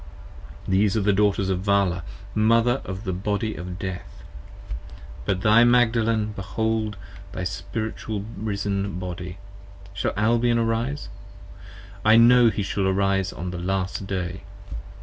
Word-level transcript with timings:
These 0.67 0.97
are 0.97 1.01
the 1.01 1.13
Daughters 1.13 1.49
of 1.49 1.59
Vala, 1.59 2.03
Mother 2.33 2.81
of 2.85 3.03
the 3.03 3.13
Body 3.13 3.53
of 3.53 3.77
death: 3.77 4.23
But 5.25 5.37
I 5.41 5.41
thy 5.41 5.63
Magdalen 5.63 6.31
behold 6.35 6.97
thy 7.33 7.43
Spiritual 7.43 8.25
Risen 8.35 8.97
Body. 8.97 9.37
15 9.93 9.93
Shall 9.93 10.13
Albion 10.17 10.57
arise? 10.57 11.09
I 12.03 12.17
know 12.17 12.49
he 12.49 12.63
shall 12.63 12.87
arise 12.87 13.31
at 13.31 13.51
the 13.51 13.59
Last 13.59 14.07
Day! 14.07 14.41